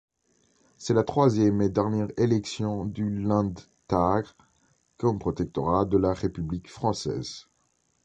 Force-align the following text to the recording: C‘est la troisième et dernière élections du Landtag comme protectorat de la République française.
C‘est 0.79 0.95
la 0.95 1.03
troisième 1.03 1.61
et 1.61 1.69
dernière 1.69 2.07
élections 2.17 2.85
du 2.85 3.21
Landtag 3.21 4.25
comme 4.97 5.19
protectorat 5.19 5.85
de 5.85 5.99
la 5.99 6.13
République 6.15 6.71
française. 6.71 7.45